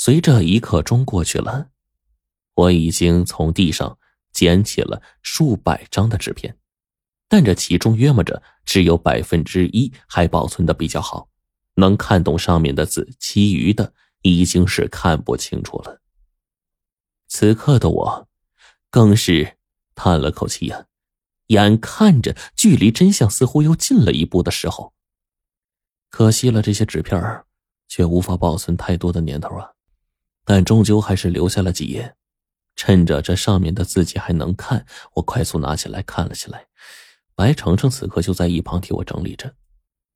[0.00, 1.70] 随着一刻钟过去了，
[2.54, 3.98] 我已经从地上
[4.32, 6.56] 捡起了数百张的纸片，
[7.28, 11.28] 但这其中约摸着只有百分之一还保存的比较好，
[11.74, 13.92] 能看懂上面的字，其余的
[14.22, 16.00] 已经是看不清楚了。
[17.26, 18.28] 此刻的我，
[18.90, 19.56] 更是
[19.96, 20.86] 叹了口气呀，
[21.48, 24.94] 眼看着距离真相似乎又近了一步的时候，
[26.08, 27.44] 可惜了这些纸片
[27.88, 29.72] 却无法保存太多的年头啊。
[30.48, 32.16] 但终究还是留下了几页，
[32.74, 36.66] 趁着这上面的字迹还能看，我快速拿起来看了起来。
[37.34, 39.54] 白程程此刻就在一旁替我整理着，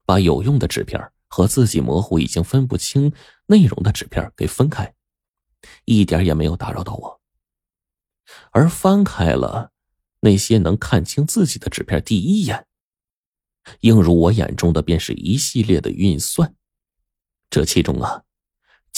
[0.07, 0.99] 把有用的纸片
[1.29, 3.13] 和字迹模糊、已经分不清
[3.45, 4.95] 内容的纸片给分开，
[5.85, 7.21] 一点也没有打扰到我。
[8.53, 9.71] 而翻开了
[10.21, 12.67] 那些能看清字迹的纸片，第一眼
[13.81, 16.55] 映入我眼中的便是一系列的运算，
[17.51, 18.23] 这其中啊。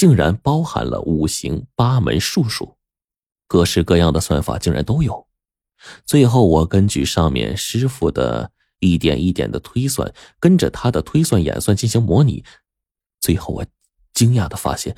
[0.05, 2.77] 竟然包含了五行、八门、术数，
[3.47, 5.27] 各式各样的算法竟然都有。
[6.05, 12.45] 最后，我根据上面师傅的一点一点的推算，跟着他的推算演算进行模拟。
[13.19, 13.67] 最后，我
[14.13, 14.95] 惊讶的发现，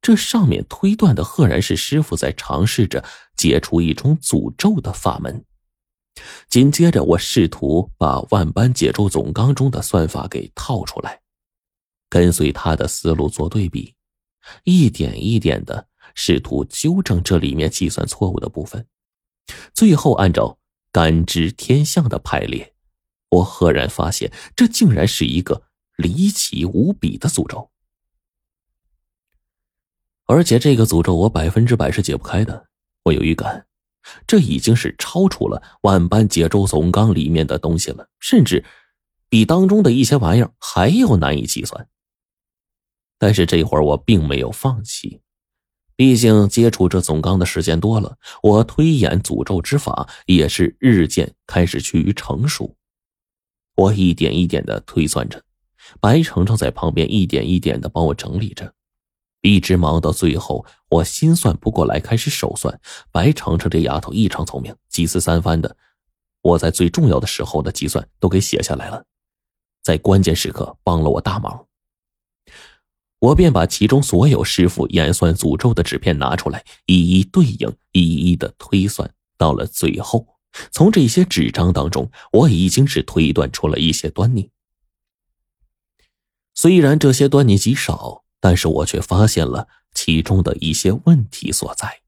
[0.00, 3.04] 这上面推断的赫然是师傅在尝试着
[3.36, 5.44] 解除一种诅咒的法门。
[6.48, 11.19] 紧接着，我试图把万般解咒总纲中的算法给套出来。
[12.10, 13.94] 跟随他的思路做对比，
[14.64, 18.86] 一点一点的试图纠正这里面计算错误的部分，
[19.72, 20.58] 最后按照
[20.92, 22.74] 感知天象的排列，
[23.30, 25.62] 我赫然发现这竟然是一个
[25.96, 27.70] 离奇无比的诅咒，
[30.26, 32.66] 而且这个诅咒我百分之百是解不开的。
[33.04, 33.66] 我有预感，
[34.26, 38.64] 这已经是超出了万般解咒总纲里面的东西了，甚至
[39.28, 41.88] 比当中的一些玩意儿还要难以计算。
[43.20, 45.20] 但是这会儿我并没有放弃，
[45.94, 52.74] 毕竟接触这总纲的时间多了，我推演诅咒之法也是日渐开始趋于成熟。
[53.76, 55.42] 我一点一点的推算着，
[56.00, 58.72] 白程程在旁边一点一点的帮我整理着，
[59.42, 62.80] 一直忙到最后，我心算不过来，开始手算。
[63.12, 65.76] 白程程这丫头异常聪明，几次三番的，
[66.40, 69.04] 我在最重要的时候的计算都给写下来了，
[69.82, 71.66] 在关键时刻帮了我大忙。
[73.20, 79.08] 我便把其中所有师傅演算诅咒的纸片拿出来，一一对应，一一的推算。
[79.36, 80.26] 到了最后，
[80.70, 84.50] 从这些纸张当中，我已经是推断出了一些端倪。
[86.54, 92.00] 虽然这些端倪极少，但是我却发现了其中的一些问题所在。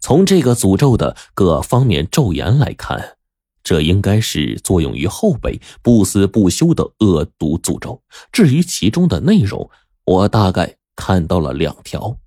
[0.00, 3.16] 从这个诅咒的各方面咒言来看，
[3.62, 8.02] 这应该是作用于后辈不死不休的恶毒诅咒。
[8.32, 9.70] 至于其中的内容，
[10.04, 12.18] 我大概看到了两条，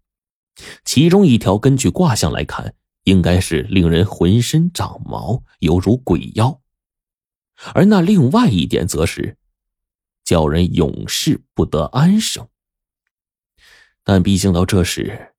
[0.86, 6.62] 其中一条根据卦象来看，应该是令人浑身长毛，犹如鬼妖；
[7.74, 9.38] 而那另外一点，则是
[10.24, 12.47] 叫人永世不得安生。
[14.06, 15.34] 但毕竟到这时，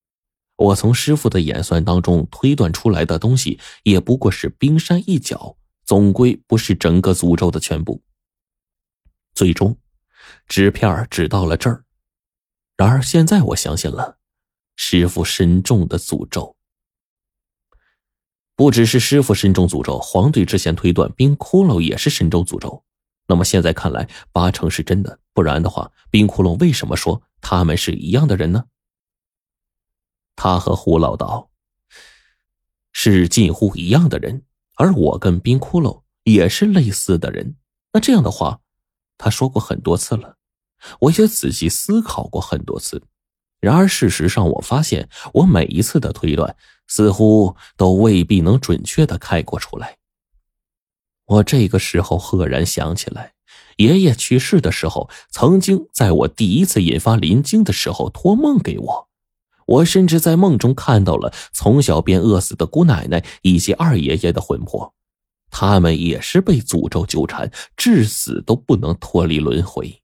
[0.56, 8.02] 我从师傅的演算当中推断出来的东西，也不过是冰山一角，总归不是整个诅咒的全部。
[9.34, 9.78] 最终，
[10.46, 11.85] 纸片只到了这儿。
[12.76, 14.18] 然而现在我相信了，
[14.76, 16.56] 师傅身中的诅咒，
[18.54, 22.84] 不只是师傅身中诅咒，黄队之前推断冰窟窿也是身中诅咒。
[23.28, 25.18] 那么现在看来，八成是真的。
[25.32, 28.66] 不然的话，冰窟窿为什么说他们是一样的人呢？
[30.36, 31.50] 他和胡老道
[32.92, 34.44] 是近乎一样的人，
[34.76, 37.56] 而我跟冰窟窿也是类似的人。
[37.92, 38.60] 那这样的话，
[39.16, 40.36] 他说过很多次了。
[41.00, 43.02] 我也仔细思考过很多次，
[43.60, 46.56] 然而事实上，我发现我每一次的推断
[46.86, 49.96] 似乎都未必能准确的概括出来。
[51.26, 53.32] 我这个时候赫然想起来，
[53.78, 59.08] 爷爷去世的时候，曾经在我第一次引发临经的时候托梦给我，
[59.66, 64.94] 我甚至在梦中看到了从小便饿死的姑奶奶以及二爷爷的魂魄，
[65.50, 70.00] 他们也是被诅咒纠缠，至死都不能脱离轮回。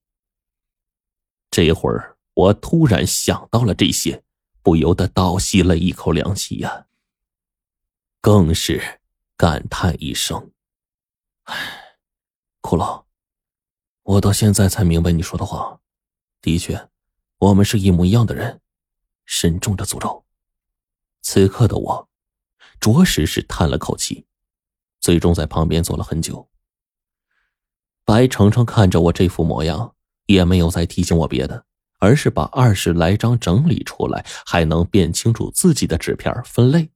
[1.53, 4.25] 这会儿，我突然想到了这些，
[4.63, 6.87] 不由得倒吸了一口凉气呀，
[8.23, 9.01] 更是
[9.37, 10.51] 感叹一声
[11.45, 11.99] ：“唉，
[12.63, 13.05] 骷髅，
[14.03, 15.79] 我到现在才明白你说的话。
[16.41, 16.89] 的确，
[17.37, 18.63] 我们是一模一样的人，
[19.27, 20.25] 身中着诅咒。”
[21.21, 22.09] 此刻的我，
[22.81, 24.25] 着实是叹了口气，
[25.01, 26.49] 最终在旁边坐了很久。
[28.07, 29.95] 白程程看着我这副模样。
[30.33, 31.65] 也没有再提醒我别的，
[31.99, 36.91] 而是把二十来张整理出来，还能辨清楚自己的纸片，分类，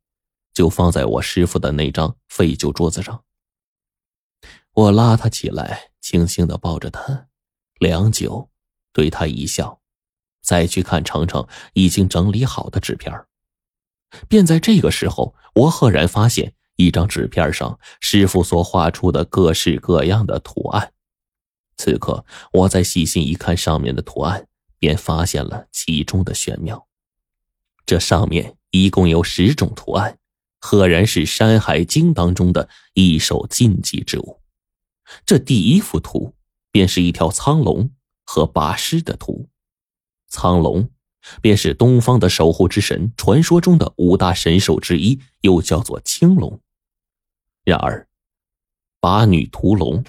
[0.54, 3.22] 就放在我师傅的那张废旧桌子上。
[4.72, 7.26] 我拉他起来，轻轻的抱着他，
[7.78, 8.48] 良久，
[8.92, 9.80] 对他一笑，
[10.42, 13.12] 再去看程程已经整理好的纸片
[14.28, 20.92] 便在这个时候，我赫然发现一张纸片上师傅所画出的各式各样的图案。
[21.76, 24.46] 此刻，我再细心一看上面的图案，
[24.78, 26.86] 便发现了其中的玄妙。
[27.84, 30.18] 这上面一共有十种图案，
[30.60, 34.40] 赫然是《山海经》当中的一首禁忌之物。
[35.24, 36.34] 这第一幅图，
[36.70, 37.90] 便是一条苍龙
[38.24, 39.48] 和八狮的图。
[40.28, 40.90] 苍龙。
[41.42, 46.60] 便是东方的守护之神，传说中的五大神兽之一，又叫做青龙。
[47.64, 48.06] 然而，
[49.00, 50.04] 八女屠龙，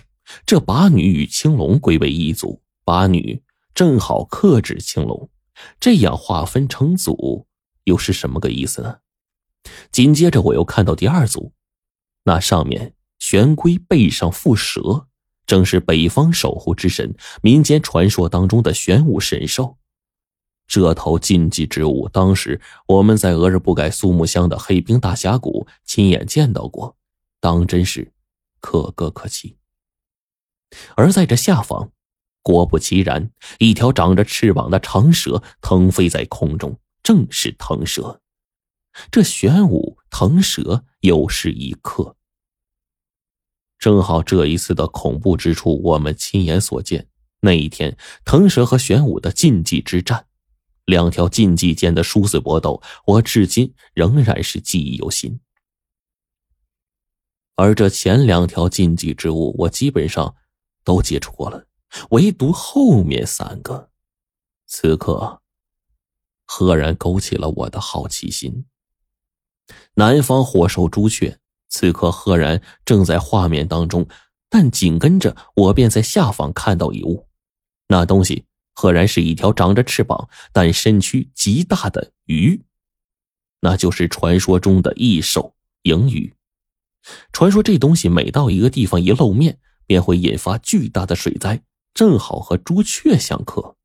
[0.46, 3.44] 这八女与青龙归为一组，八女
[3.74, 5.30] 正好克制青龙，
[5.80, 7.48] 这样划分成组，
[7.86, 8.98] 又是什么个意思呢？
[9.92, 11.52] 紧接着，我又看到第二组，
[12.24, 15.08] 那上面玄龟背上附蛇，
[15.46, 19.78] 正是北方守护之神，民间传说当中的玄武神兽。
[20.68, 26.98] 这头禁忌之物，当时我们在俄日不改苏木乡的黑冰大峡谷亲眼见到过，
[27.40, 28.12] 当真是
[28.60, 29.58] 可歌可泣。
[30.96, 31.92] 而在这下方，
[32.42, 38.22] 果不其然，一条长着翅膀的长蛇腾飞在空中，正是腾蛇。
[39.12, 42.16] 这玄武腾蛇又是一刻。
[43.78, 47.08] 正好这一次的恐怖之处，我们亲眼所见。
[47.42, 50.26] 那一天，腾蛇和玄武的禁忌之战。
[50.86, 55.40] 两条禁忌间的殊死搏斗，我至今仍然是记忆犹新。
[57.56, 60.34] 而这前两条禁忌之物，我基本上
[60.88, 61.68] 都接触过了，
[62.12, 63.90] 唯独后面三个，
[64.68, 65.42] 此刻
[66.46, 68.66] 赫然勾起了我的好奇心。
[69.96, 74.08] 南方火兽朱雀，此刻赫然正在画面当中，
[74.48, 77.28] 但紧跟着我便在下方看到一物，
[77.90, 78.46] 那东西。
[78.80, 82.64] 赫然是一条长着翅膀但身躯极大的鱼，
[83.60, 86.36] 那就是传说中的异兽银鱼。
[87.34, 91.64] 传说这东西每到一个地方一露面，便会引发巨大的水灾，
[91.96, 93.76] 正好和朱雀相克。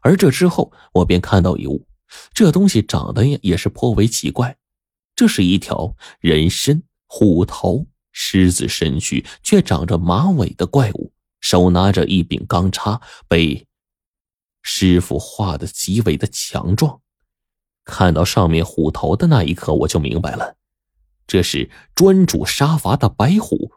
[0.00, 1.86] 而这之后，我便看到一物，
[2.32, 4.56] 这东西长得也也是颇为奇怪，
[5.14, 11.12] 这是一条人身虎头狮子身躯却长着马尾的怪物。
[11.38, 13.68] 手拿着一柄钢叉，被
[14.62, 17.00] 师傅画的极为的强壮。
[17.84, 20.56] 看到上面虎头的那一刻，我就明白了，
[21.26, 23.70] 这是专主杀伐的白虎。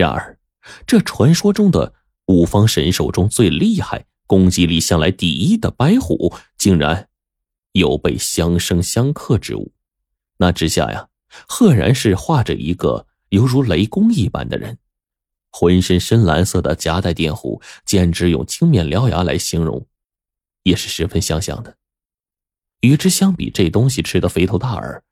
[0.00, 0.38] 然而，
[0.86, 1.94] 这传说中的
[2.26, 7.08] 五方神兽中最厉害、攻击力向来第一的白虎，竟然
[7.72, 9.72] 有被相生相克之物。
[10.38, 11.08] 那之下呀，
[11.46, 14.78] 赫然是画着一个犹如雷公一般的人。
[15.52, 19.86] 浑身深蓝色的夹带电弧，简直用青面獠牙来形容，
[20.62, 21.76] 也是十分相像的。
[22.80, 25.02] 与之相比，这东西吃的肥头大耳，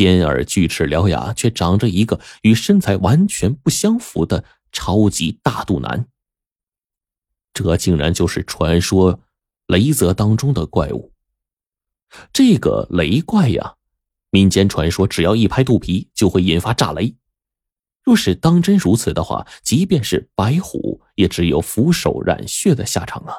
[0.00, 4.42] 尖耳巨齿獠牙，却长着一个与身材完全不相符的
[4.72, 6.08] 超级大肚腩。
[7.52, 9.20] 这竟然就是传说
[9.66, 11.12] 雷泽当中的怪物。
[12.32, 13.74] 这个雷怪呀，
[14.30, 17.14] 民间传说，只要一拍肚皮，就会引发炸雷。
[18.02, 23.34] 若是当真如此的话，即便是白虎，也只有俯首染血的下场啊！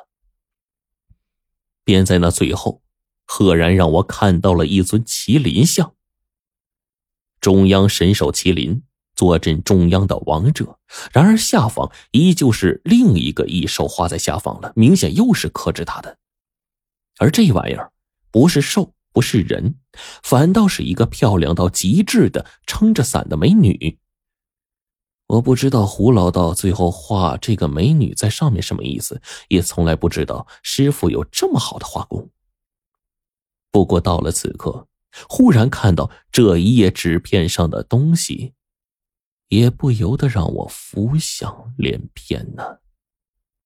[1.84, 2.84] 便在那最后，
[3.26, 5.96] 赫然让我看到了一尊麒麟像。
[7.42, 8.84] 中央神兽麒麟
[9.16, 10.78] 坐镇中央的王者，
[11.12, 16.18] 然而下方依旧是另一个异兽画在下方了，明显又是克制他的。
[17.18, 17.92] 而这玩意儿，
[18.32, 19.76] 不是兽，不是人，
[20.24, 24.00] 反倒是一个漂亮到极致的撑着伞的美女。
[25.28, 32.30] 我不知道胡老道最后画这个美女在上面什么意思，也从来不知道师傅有这么好的画工。
[33.72, 34.88] 不过到了此刻，
[35.30, 38.54] 忽然看到这一页纸片上的东西，
[39.48, 42.81] 也不由得让我浮想联翩呢。